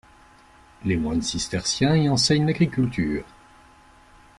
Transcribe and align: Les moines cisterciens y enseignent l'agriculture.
Les 0.83 0.97
moines 0.97 1.21
cisterciens 1.21 1.95
y 1.95 2.09
enseignent 2.09 2.47
l'agriculture. 2.47 3.23